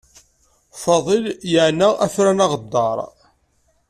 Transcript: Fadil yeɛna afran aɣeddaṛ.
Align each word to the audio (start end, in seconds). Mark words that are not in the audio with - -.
Fadil 0.81 1.25
yeɛna 1.51 1.89
afran 2.05 2.39
aɣeddaṛ. 2.45 2.97